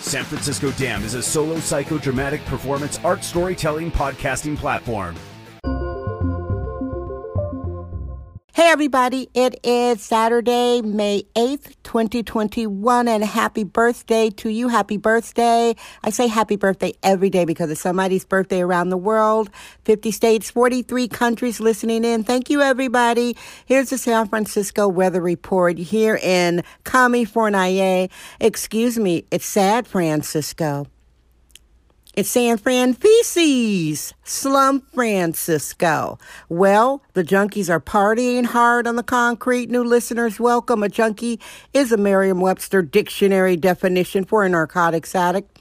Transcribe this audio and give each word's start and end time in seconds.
San 0.00 0.24
Francisco 0.24 0.70
Dam 0.72 1.04
is 1.04 1.14
a 1.14 1.22
solo 1.22 1.56
psychodramatic 1.56 2.44
performance 2.46 2.98
art 3.04 3.22
storytelling 3.22 3.92
podcasting 3.92 4.56
platform. 4.56 5.14
Hey, 8.60 8.66
everybody, 8.66 9.26
it 9.32 9.58
is 9.64 10.02
Saturday, 10.02 10.82
May 10.82 11.22
8th, 11.34 11.76
2021, 11.82 13.08
and 13.08 13.24
happy 13.24 13.64
birthday 13.64 14.28
to 14.28 14.50
you. 14.50 14.68
Happy 14.68 14.98
birthday. 14.98 15.74
I 16.04 16.10
say 16.10 16.26
happy 16.26 16.56
birthday 16.56 16.92
every 17.02 17.30
day 17.30 17.46
because 17.46 17.70
it's 17.70 17.80
somebody's 17.80 18.26
birthday 18.26 18.60
around 18.60 18.90
the 18.90 18.98
world. 18.98 19.48
50 19.86 20.10
states, 20.10 20.50
43 20.50 21.08
countries 21.08 21.58
listening 21.58 22.04
in. 22.04 22.22
Thank 22.22 22.50
you, 22.50 22.60
everybody. 22.60 23.34
Here's 23.64 23.88
the 23.88 23.96
San 23.96 24.28
Francisco 24.28 24.86
weather 24.88 25.22
report 25.22 25.78
here 25.78 26.20
in 26.22 26.62
California. 26.84 28.10
Excuse 28.40 28.98
me, 28.98 29.24
it's 29.30 29.46
Sad 29.46 29.86
Francisco. 29.86 30.86
It's 32.16 32.28
San 32.28 32.58
Fran 32.58 32.96
slum 34.24 34.80
Francisco. 34.80 36.18
Well, 36.48 37.02
the 37.12 37.22
junkies 37.22 37.70
are 37.70 37.80
partying 37.80 38.46
hard 38.46 38.88
on 38.88 38.96
the 38.96 39.04
concrete. 39.04 39.70
New 39.70 39.84
listeners, 39.84 40.40
welcome. 40.40 40.82
A 40.82 40.88
junkie 40.88 41.38
is 41.72 41.92
a 41.92 41.96
Merriam 41.96 42.40
Webster 42.40 42.82
dictionary 42.82 43.56
definition 43.56 44.24
for 44.24 44.44
a 44.44 44.48
narcotics 44.48 45.14
addict. 45.14 45.56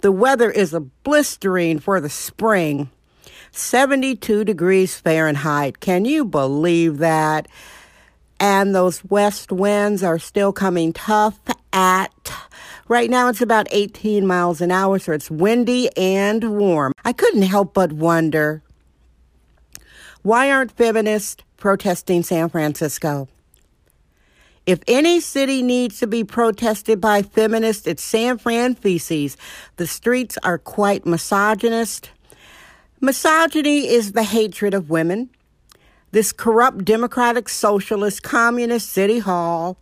The 0.00 0.10
weather 0.10 0.50
is 0.50 0.74
a 0.74 0.80
blistering 0.80 1.78
for 1.78 2.00
the 2.00 2.10
spring. 2.10 2.90
72 3.52 4.42
degrees 4.42 4.98
Fahrenheit. 4.98 5.78
Can 5.78 6.04
you 6.04 6.24
believe 6.24 6.98
that? 6.98 7.46
And 8.40 8.74
those 8.74 9.04
west 9.04 9.52
winds 9.52 10.02
are 10.02 10.18
still 10.18 10.52
coming 10.52 10.92
tough 10.92 11.38
at 11.72 12.10
Right 12.92 13.08
now 13.08 13.30
it's 13.30 13.40
about 13.40 13.68
18 13.70 14.26
miles 14.26 14.60
an 14.60 14.70
hour, 14.70 14.98
so 14.98 15.12
it's 15.12 15.30
windy 15.30 15.88
and 15.96 16.58
warm. 16.58 16.92
I 17.06 17.14
couldn't 17.14 17.40
help 17.40 17.72
but 17.72 17.90
wonder 17.90 18.62
why 20.20 20.50
aren't 20.50 20.72
feminists 20.72 21.42
protesting 21.56 22.22
San 22.22 22.50
Francisco? 22.50 23.28
If 24.66 24.80
any 24.86 25.20
city 25.20 25.62
needs 25.62 26.00
to 26.00 26.06
be 26.06 26.22
protested 26.22 27.00
by 27.00 27.22
feminists, 27.22 27.86
it's 27.86 28.02
San 28.02 28.36
Fran 28.36 28.74
feces. 28.74 29.38
The 29.76 29.86
streets 29.86 30.36
are 30.42 30.58
quite 30.58 31.06
misogynist. 31.06 32.10
Misogyny 33.00 33.88
is 33.88 34.12
the 34.12 34.22
hatred 34.22 34.74
of 34.74 34.90
women. 34.90 35.30
This 36.10 36.30
corrupt 36.30 36.84
democratic 36.84 37.48
socialist 37.48 38.22
communist 38.22 38.90
city 38.90 39.20
hall 39.20 39.78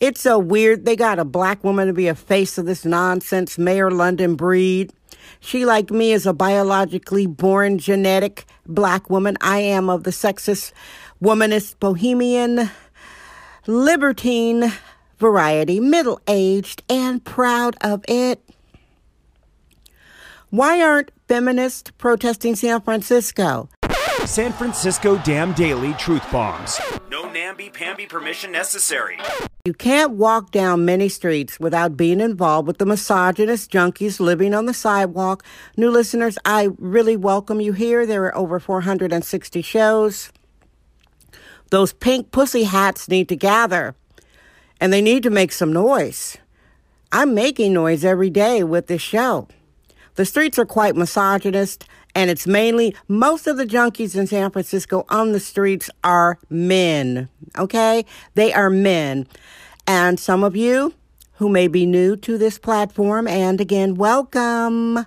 it's 0.00 0.20
so 0.20 0.38
weird. 0.38 0.84
They 0.84 0.96
got 0.96 1.18
a 1.18 1.24
black 1.24 1.64
woman 1.64 1.88
to 1.88 1.92
be 1.92 2.08
a 2.08 2.14
face 2.14 2.58
of 2.58 2.66
this 2.66 2.84
nonsense, 2.84 3.58
Mayor 3.58 3.90
London 3.90 4.36
Breed. 4.36 4.92
She, 5.40 5.64
like 5.64 5.90
me, 5.90 6.12
is 6.12 6.26
a 6.26 6.32
biologically 6.32 7.26
born 7.26 7.78
genetic 7.78 8.44
black 8.66 9.10
woman. 9.10 9.36
I 9.40 9.58
am 9.58 9.88
of 9.88 10.04
the 10.04 10.10
sexist, 10.10 10.72
womanist, 11.22 11.78
bohemian, 11.80 12.70
libertine 13.66 14.72
variety, 15.18 15.80
middle 15.80 16.20
aged, 16.28 16.82
and 16.88 17.24
proud 17.24 17.76
of 17.80 18.04
it. 18.08 18.42
Why 20.50 20.80
aren't 20.80 21.10
feminists 21.28 21.90
protesting 21.98 22.56
San 22.56 22.80
Francisco? 22.80 23.68
San 24.26 24.52
Francisco 24.52 25.16
Dam 25.18 25.52
Daily 25.54 25.94
Truth 25.94 26.30
Bombs. 26.30 26.80
No 27.10 27.30
namby-pamby 27.30 28.06
permission 28.06 28.52
necessary. 28.52 29.18
You 29.64 29.72
can't 29.72 30.12
walk 30.12 30.50
down 30.50 30.84
many 30.84 31.08
streets 31.08 31.58
without 31.58 31.96
being 31.96 32.20
involved 32.20 32.66
with 32.66 32.78
the 32.78 32.86
misogynist 32.86 33.70
junkies 33.70 34.20
living 34.20 34.54
on 34.54 34.66
the 34.66 34.74
sidewalk. 34.74 35.44
New 35.76 35.90
listeners, 35.90 36.38
I 36.44 36.68
really 36.78 37.16
welcome 37.16 37.60
you 37.60 37.72
here. 37.72 38.06
There 38.06 38.24
are 38.24 38.36
over 38.36 38.60
460 38.60 39.62
shows. 39.62 40.32
Those 41.70 41.92
pink 41.92 42.30
pussy 42.30 42.64
hats 42.64 43.08
need 43.08 43.28
to 43.28 43.36
gather 43.36 43.94
and 44.80 44.92
they 44.92 45.02
need 45.02 45.22
to 45.22 45.30
make 45.30 45.52
some 45.52 45.72
noise. 45.72 46.36
I'm 47.12 47.34
making 47.34 47.72
noise 47.72 48.04
every 48.04 48.30
day 48.30 48.62
with 48.64 48.86
this 48.86 49.02
show. 49.02 49.48
The 50.16 50.24
streets 50.24 50.58
are 50.58 50.66
quite 50.66 50.96
misogynist 50.96 51.86
and 52.18 52.30
it's 52.30 52.48
mainly 52.48 52.96
most 53.06 53.46
of 53.46 53.58
the 53.58 53.64
junkies 53.64 54.16
in 54.16 54.26
San 54.26 54.50
Francisco 54.50 55.06
on 55.08 55.30
the 55.30 55.38
streets 55.38 55.88
are 56.02 56.36
men. 56.50 57.28
Okay? 57.56 58.04
They 58.34 58.52
are 58.52 58.70
men. 58.70 59.28
And 59.86 60.18
some 60.18 60.42
of 60.42 60.56
you 60.56 60.94
who 61.34 61.48
may 61.48 61.68
be 61.68 61.86
new 61.86 62.16
to 62.16 62.36
this 62.36 62.58
platform, 62.58 63.28
and 63.28 63.60
again, 63.60 63.94
welcome. 63.94 65.06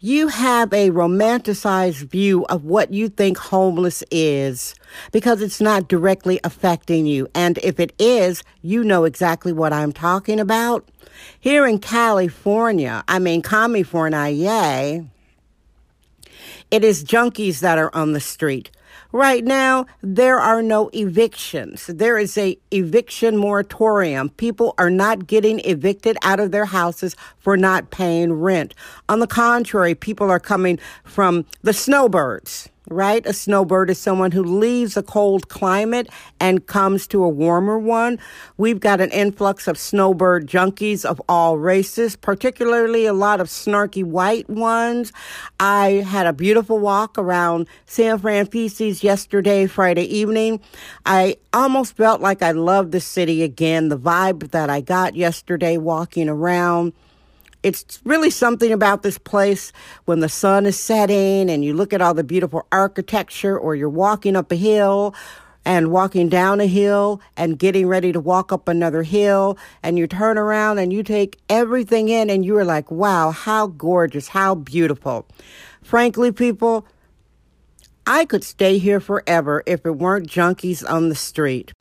You 0.00 0.28
have 0.28 0.72
a 0.72 0.88
romanticized 0.88 2.08
view 2.08 2.46
of 2.46 2.64
what 2.64 2.94
you 2.94 3.10
think 3.10 3.36
homeless 3.36 4.02
is 4.10 4.74
because 5.12 5.42
it's 5.42 5.60
not 5.60 5.86
directly 5.86 6.40
affecting 6.44 7.04
you. 7.04 7.28
And 7.34 7.58
if 7.58 7.78
it 7.78 7.92
is, 7.98 8.42
you 8.62 8.84
know 8.84 9.04
exactly 9.04 9.52
what 9.52 9.74
I'm 9.74 9.92
talking 9.92 10.40
about. 10.40 10.88
Here 11.38 11.66
in 11.66 11.78
California, 11.78 13.04
I 13.06 13.18
mean, 13.18 13.42
California, 13.42 14.28
yay 14.28 15.04
it 16.70 16.84
is 16.84 17.04
junkies 17.04 17.60
that 17.60 17.78
are 17.78 17.94
on 17.94 18.12
the 18.12 18.20
street. 18.20 18.70
Right 19.12 19.44
now, 19.44 19.86
there 20.02 20.38
are 20.38 20.60
no 20.60 20.90
evictions. 20.92 21.86
There 21.86 22.18
is 22.18 22.36
a 22.36 22.58
eviction 22.70 23.36
moratorium. 23.36 24.30
People 24.30 24.74
are 24.76 24.90
not 24.90 25.26
getting 25.26 25.60
evicted 25.60 26.18
out 26.22 26.40
of 26.40 26.50
their 26.50 26.66
houses 26.66 27.16
for 27.38 27.56
not 27.56 27.90
paying 27.90 28.34
rent. 28.34 28.74
On 29.08 29.20
the 29.20 29.26
contrary, 29.26 29.94
people 29.94 30.30
are 30.30 30.40
coming 30.40 30.78
from 31.04 31.46
the 31.62 31.72
snowbirds 31.72 32.68
right? 32.90 33.24
A 33.26 33.32
snowbird 33.32 33.90
is 33.90 33.98
someone 33.98 34.32
who 34.32 34.42
leaves 34.42 34.96
a 34.96 35.02
cold 35.02 35.48
climate 35.48 36.08
and 36.40 36.66
comes 36.66 37.06
to 37.08 37.22
a 37.22 37.28
warmer 37.28 37.78
one. 37.78 38.18
We've 38.56 38.80
got 38.80 39.00
an 39.00 39.10
influx 39.10 39.68
of 39.68 39.78
snowbird 39.78 40.46
junkies 40.46 41.04
of 41.04 41.20
all 41.28 41.58
races, 41.58 42.16
particularly 42.16 43.06
a 43.06 43.12
lot 43.12 43.40
of 43.40 43.48
snarky 43.48 44.04
white 44.04 44.48
ones. 44.48 45.12
I 45.60 46.04
had 46.06 46.26
a 46.26 46.32
beautiful 46.32 46.78
walk 46.78 47.18
around 47.18 47.68
San 47.86 48.18
Francisco 48.18 48.48
yesterday, 49.06 49.66
Friday 49.66 50.04
evening. 50.04 50.60
I 51.04 51.36
almost 51.52 51.96
felt 51.96 52.20
like 52.20 52.42
I 52.42 52.52
loved 52.52 52.92
the 52.92 53.00
city 53.00 53.42
again. 53.42 53.88
The 53.88 53.98
vibe 53.98 54.50
that 54.50 54.70
I 54.70 54.80
got 54.80 55.16
yesterday 55.16 55.76
walking 55.76 56.28
around 56.28 56.92
it's 57.62 58.00
really 58.04 58.30
something 58.30 58.72
about 58.72 59.02
this 59.02 59.18
place 59.18 59.72
when 60.04 60.20
the 60.20 60.28
sun 60.28 60.66
is 60.66 60.78
setting 60.78 61.50
and 61.50 61.64
you 61.64 61.74
look 61.74 61.92
at 61.92 62.00
all 62.00 62.14
the 62.14 62.24
beautiful 62.24 62.66
architecture, 62.70 63.58
or 63.58 63.74
you're 63.74 63.88
walking 63.88 64.36
up 64.36 64.52
a 64.52 64.56
hill 64.56 65.14
and 65.64 65.90
walking 65.90 66.28
down 66.28 66.60
a 66.60 66.66
hill 66.66 67.20
and 67.36 67.58
getting 67.58 67.86
ready 67.86 68.10
to 68.12 68.20
walk 68.20 68.52
up 68.52 68.68
another 68.68 69.02
hill, 69.02 69.58
and 69.82 69.98
you 69.98 70.06
turn 70.06 70.38
around 70.38 70.78
and 70.78 70.92
you 70.92 71.02
take 71.02 71.38
everything 71.48 72.08
in, 72.08 72.30
and 72.30 72.44
you're 72.44 72.64
like, 72.64 72.90
wow, 72.90 73.30
how 73.30 73.66
gorgeous, 73.66 74.28
how 74.28 74.54
beautiful. 74.54 75.26
Frankly, 75.82 76.32
people, 76.32 76.86
I 78.06 78.24
could 78.24 78.44
stay 78.44 78.78
here 78.78 79.00
forever 79.00 79.62
if 79.66 79.84
it 79.84 79.96
weren't 79.96 80.26
junkies 80.26 80.88
on 80.88 81.10
the 81.10 81.14
street. 81.14 81.72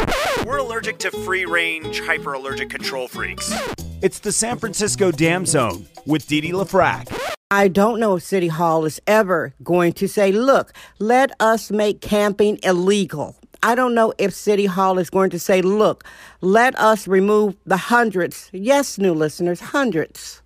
We're 0.46 0.58
allergic 0.58 0.98
to 1.00 1.12
free 1.12 1.46
range, 1.46 2.02
hyper 2.02 2.34
allergic 2.34 2.70
control 2.70 3.08
freaks. 3.08 3.54
It's 4.00 4.20
the 4.20 4.32
San 4.32 4.60
Francisco 4.60 5.12
Dam 5.12 5.48
Zone 5.48 5.88
with 6.06 6.28
Didi 6.28 6.52
LaFrac. 6.52 7.20
I 7.50 7.68
don't 7.68 8.00
know 8.00 8.18
if 8.18 8.22
City 8.22 8.48
Hall 8.48 8.86
is 8.86 9.02
ever 9.08 9.56
going 9.64 9.94
to 9.94 10.08
say, 10.08 10.32
look, 10.32 10.72
let 11.00 11.32
us 11.40 11.72
make 11.72 12.00
camping 12.00 12.60
illegal. 12.62 13.36
I 13.64 13.74
don't 13.74 13.96
know 13.96 14.14
if 14.20 14.36
City 14.36 14.68
Hall 14.68 15.00
is 15.00 15.10
going 15.10 15.32
to 15.32 15.40
say, 15.40 15.64
look, 15.64 16.04
let 16.42 16.78
us 16.78 17.08
remove 17.08 17.56
the 17.66 17.78
hundreds, 17.78 18.52
yes, 18.54 19.00
new 19.00 19.16
listeners, 19.16 19.60
hundreds 19.60 20.44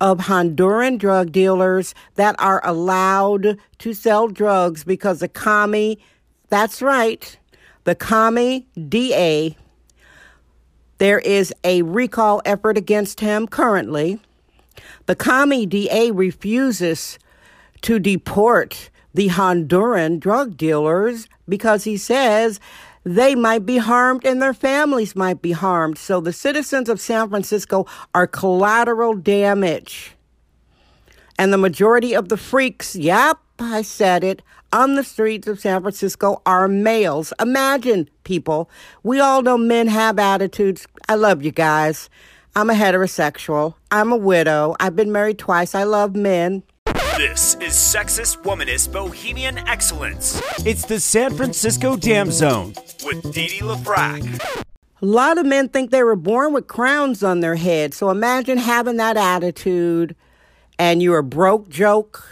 of 0.00 0.18
Honduran 0.18 0.98
drug 0.98 1.30
dealers 1.30 1.94
that 2.16 2.34
are 2.40 2.60
allowed 2.66 3.56
to 3.78 3.94
sell 3.94 4.26
drugs 4.26 4.82
because 4.82 5.20
the 5.20 5.28
commie, 5.28 6.00
that's 6.48 6.82
right, 6.82 7.38
the 7.84 7.94
commie 7.94 8.66
DA 8.88 9.56
there 11.04 11.18
is 11.18 11.52
a 11.64 11.82
recall 11.82 12.40
effort 12.46 12.78
against 12.78 13.20
him 13.20 13.46
currently. 13.46 14.18
The 15.04 15.14
commie 15.14 15.66
DA 15.66 16.10
refuses 16.10 17.18
to 17.82 17.98
deport 17.98 18.88
the 19.12 19.28
Honduran 19.28 20.18
drug 20.18 20.56
dealers 20.56 21.28
because 21.46 21.84
he 21.84 21.98
says 21.98 22.58
they 23.04 23.34
might 23.34 23.66
be 23.66 23.76
harmed 23.76 24.24
and 24.24 24.40
their 24.40 24.54
families 24.54 25.14
might 25.14 25.42
be 25.42 25.52
harmed. 25.52 25.98
So 25.98 26.22
the 26.22 26.32
citizens 26.32 26.88
of 26.88 26.98
San 26.98 27.28
Francisco 27.28 27.84
are 28.14 28.26
collateral 28.26 29.12
damage. 29.12 30.12
And 31.38 31.52
the 31.52 31.58
majority 31.58 32.14
of 32.14 32.30
the 32.30 32.38
freaks, 32.38 32.96
yep, 32.96 33.36
I 33.58 33.82
said 33.82 34.24
it, 34.24 34.40
on 34.74 34.96
the 34.96 35.04
streets 35.04 35.46
of 35.46 35.60
San 35.60 35.82
Francisco 35.82 36.42
are 36.44 36.66
males. 36.66 37.32
Imagine, 37.40 38.10
people, 38.24 38.68
we 39.04 39.20
all 39.20 39.40
know 39.40 39.56
men 39.56 39.86
have 39.86 40.18
attitudes. 40.18 40.86
I 41.08 41.16
love 41.16 41.42
you 41.42 41.50
guys. 41.50 42.08
I'm 42.56 42.70
a 42.70 42.74
heterosexual. 42.74 43.74
I'm 43.90 44.12
a 44.12 44.16
widow. 44.16 44.74
I've 44.80 44.96
been 44.96 45.12
married 45.12 45.38
twice. 45.38 45.74
I 45.74 45.84
love 45.84 46.14
men. 46.14 46.62
This 47.16 47.54
is 47.56 47.74
Sexist 47.74 48.42
Womanist 48.42 48.92
Bohemian 48.92 49.58
Excellence. 49.68 50.40
It's 50.64 50.86
the 50.86 50.98
San 50.98 51.34
Francisco 51.34 51.96
Dam 51.96 52.30
Zone 52.30 52.74
with 53.04 53.32
Dee 53.32 53.48
Dee 53.48 53.60
LaFrac. 53.60 54.64
A 55.02 55.06
lot 55.06 55.36
of 55.36 55.44
men 55.44 55.68
think 55.68 55.90
they 55.90 56.02
were 56.02 56.16
born 56.16 56.52
with 56.54 56.66
crowns 56.66 57.22
on 57.22 57.40
their 57.40 57.56
head. 57.56 57.92
So 57.92 58.10
imagine 58.10 58.56
having 58.56 58.96
that 58.96 59.16
attitude 59.16 60.16
and 60.78 61.02
you're 61.02 61.18
a 61.18 61.22
broke 61.24 61.68
joke. 61.68 62.26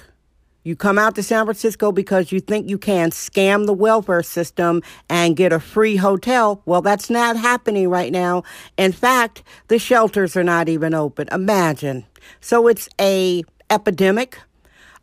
You 0.65 0.77
come 0.77 0.97
out 0.97 1.17
to 1.17 1.25
San 1.25 1.45
Francisco 1.45 1.91
because 1.91 2.31
you 2.31 2.39
think 2.39 2.71
you 2.71 2.79
can 2.79 3.11
scam 3.11 3.67
the 3.67 3.73
welfare 3.73 4.23
system 4.23 4.81
and 5.09 5.37
get 5.37 5.53
a 5.53 5.59
free 5.59 5.97
hotel. 5.97 6.63
Well, 6.67 6.83
that's 6.83 7.11
not 7.11 7.37
happening 7.37 7.89
right 7.89 8.13
now. 8.13 8.45
In 8.77 8.93
fact, 8.93 9.43
the 9.67 9.81
shelters 9.81 10.37
are 10.37 10.45
not 10.45 10.69
even 10.69 10.95
open. 10.95 11.29
Imagine. 11.33 12.07
So 12.41 12.69
it's 12.69 12.89
a 13.01 13.43
epidemic 13.71 14.39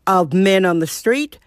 of 0.06 0.32
men 0.32 0.64
on 0.64 0.78
the 0.78 0.86
street. 0.86 1.38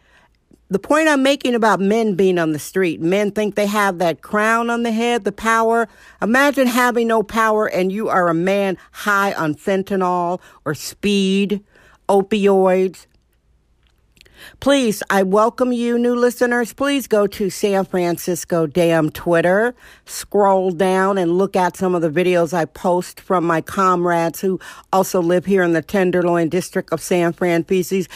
The 0.69 0.79
point 0.79 1.07
I'm 1.07 1.23
making 1.23 1.55
about 1.55 1.79
men 1.79 2.15
being 2.15 2.37
on 2.37 2.51
the 2.51 2.59
street, 2.59 3.01
men 3.01 3.31
think 3.31 3.55
they 3.55 3.67
have 3.67 3.97
that 3.97 4.21
crown 4.21 4.69
on 4.69 4.83
the 4.83 4.91
head, 4.91 5.23
the 5.23 5.31
power. 5.31 5.87
Imagine 6.21 6.67
having 6.67 7.07
no 7.07 7.23
power 7.23 7.67
and 7.67 7.91
you 7.91 8.09
are 8.09 8.27
a 8.27 8.33
man 8.33 8.77
high 8.91 9.33
on 9.33 9.55
fentanyl 9.55 10.39
or 10.65 10.75
speed, 10.75 11.63
opioids, 12.07 13.07
Please, 14.59 15.03
I 15.09 15.23
welcome 15.23 15.71
you, 15.71 15.97
new 15.97 16.15
listeners. 16.15 16.73
Please 16.73 17.07
go 17.07 17.27
to 17.27 17.49
San 17.49 17.85
Francisco 17.85 18.65
Dam 18.65 19.09
Twitter, 19.09 19.75
scroll 20.05 20.71
down 20.71 21.17
and 21.17 21.37
look 21.37 21.55
at 21.55 21.77
some 21.77 21.95
of 21.95 22.01
the 22.01 22.09
videos 22.09 22.53
I 22.53 22.65
post 22.65 23.19
from 23.19 23.45
my 23.45 23.61
comrades 23.61 24.41
who 24.41 24.59
also 24.91 25.21
live 25.21 25.45
here 25.45 25.63
in 25.63 25.73
the 25.73 25.81
Tenderloin 25.81 26.49
district 26.49 26.91
of 26.93 27.01
San 27.01 27.33
Fran 27.33 27.63
Feces. 27.63 28.07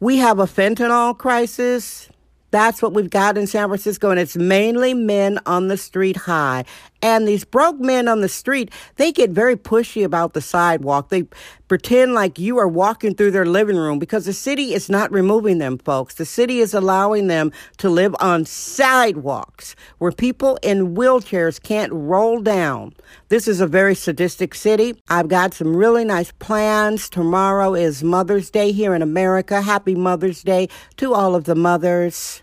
We 0.00 0.18
have 0.18 0.38
a 0.38 0.46
fentanyl 0.46 1.16
crisis. 1.16 2.08
That's 2.50 2.80
what 2.80 2.94
we've 2.94 3.10
got 3.10 3.36
in 3.36 3.46
San 3.46 3.68
Francisco, 3.68 4.10
and 4.10 4.18
it's 4.18 4.36
mainly 4.36 4.94
men 4.94 5.38
on 5.44 5.68
the 5.68 5.76
street 5.76 6.16
high. 6.16 6.64
And 7.00 7.28
these 7.28 7.44
broke 7.44 7.78
men 7.78 8.08
on 8.08 8.22
the 8.22 8.28
street, 8.28 8.72
they 8.96 9.12
get 9.12 9.30
very 9.30 9.56
pushy 9.56 10.04
about 10.04 10.32
the 10.32 10.40
sidewalk. 10.40 11.10
They 11.10 11.24
pretend 11.68 12.14
like 12.14 12.38
you 12.40 12.58
are 12.58 12.66
walking 12.66 13.14
through 13.14 13.30
their 13.30 13.46
living 13.46 13.76
room 13.76 14.00
because 14.00 14.24
the 14.24 14.32
city 14.32 14.74
is 14.74 14.88
not 14.88 15.12
removing 15.12 15.58
them, 15.58 15.78
folks. 15.78 16.14
The 16.14 16.24
city 16.24 16.58
is 16.58 16.74
allowing 16.74 17.28
them 17.28 17.52
to 17.76 17.88
live 17.88 18.16
on 18.18 18.46
sidewalks 18.46 19.76
where 19.98 20.10
people 20.10 20.58
in 20.62 20.96
wheelchairs 20.96 21.62
can't 21.62 21.92
roll 21.92 22.40
down. 22.40 22.94
This 23.28 23.46
is 23.46 23.60
a 23.60 23.66
very 23.66 23.94
sadistic 23.94 24.54
city. 24.54 25.00
I've 25.08 25.28
got 25.28 25.54
some 25.54 25.76
really 25.76 26.04
nice 26.04 26.32
plans. 26.32 27.08
Tomorrow 27.08 27.74
is 27.74 28.02
Mother's 28.02 28.50
Day 28.50 28.72
here 28.72 28.94
in 28.94 29.02
America. 29.02 29.62
Happy 29.62 29.94
Mother's 29.94 30.42
Day 30.42 30.68
to 30.96 31.14
all 31.14 31.36
of 31.36 31.44
the 31.44 31.54
mothers. 31.54 32.42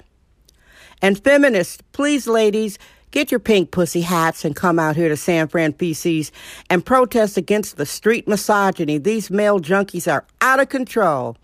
And 1.01 1.21
feminists, 1.21 1.83
please, 1.91 2.25
ladies, 2.25 2.79
Get 3.15 3.31
your 3.31 3.39
pink 3.39 3.71
pussy 3.71 4.01
hats 4.01 4.43
and 4.43 4.53
come 4.53 4.77
out 4.77 4.97
here 4.97 5.07
to 5.07 5.15
San 5.15 5.47
Fran 5.47 5.71
Feces 5.71 6.33
and 6.69 6.85
protest 6.85 7.37
against 7.37 7.77
the 7.77 7.85
street 7.85 8.27
misogyny. 8.27 8.97
These 8.97 9.31
male 9.31 9.61
junkies 9.61 10.11
are 10.11 10.25
out 10.41 10.59
of 10.59 10.67
control. 10.67 11.37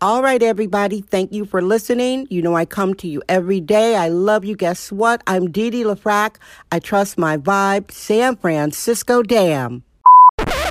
All 0.00 0.22
right, 0.22 0.40
everybody. 0.40 1.00
Thank 1.00 1.32
you 1.32 1.44
for 1.44 1.60
listening. 1.60 2.28
You 2.30 2.40
know 2.40 2.54
I 2.54 2.64
come 2.66 2.94
to 2.94 3.08
you 3.08 3.20
every 3.28 3.60
day. 3.60 3.96
I 3.96 4.10
love 4.10 4.44
you. 4.44 4.54
Guess 4.54 4.92
what? 4.92 5.24
I'm 5.26 5.50
Dee 5.50 5.70
Dee 5.70 5.82
LaFrac. 5.82 6.36
I 6.70 6.78
trust 6.78 7.18
my 7.18 7.36
vibe. 7.36 7.90
San 7.90 8.36
Francisco 8.36 9.24
Dam. 9.24 9.82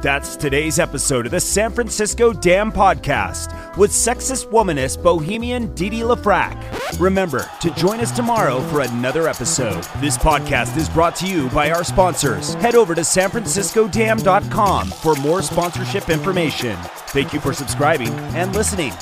That's 0.01 0.38
today's 0.38 0.79
episode 0.79 1.25
of 1.25 1.33
the 1.33 1.41
San 1.41 1.73
Francisco 1.73 2.31
Dam 2.31 2.71
Podcast 2.71 3.75
with 3.75 3.91
sexist 3.91 4.49
womanist 4.49 5.03
bohemian 5.03 5.75
Dee 5.75 5.89
Dee 5.89 6.01
LaFrac. 6.03 6.55
Remember 7.00 7.50
to 7.62 7.72
join 7.72 8.00
us 8.00 8.12
tomorrow 8.12 8.62
for 8.69 8.81
another 8.81 9.28
episode. 9.28 9.84
This 10.00 10.18
podcast 10.18 10.75
is 10.78 10.89
brought 10.89 11.16
to 11.18 11.28
you 11.28 11.50
by 11.50 11.72
our 11.72 11.84
sponsors. 11.84 12.54
Head 12.56 12.75
over 12.75 12.95
to 12.95 13.01
sanfranciscodam.com 13.01 14.88
for 14.89 15.16
more 15.16 15.42
sponsorship 15.42 16.10
information. 16.10 16.78
Thank 17.07 17.34
you 17.34 17.39
for 17.39 17.54
subscribing 17.54 18.13
and 18.36 18.56
listening. 18.56 18.94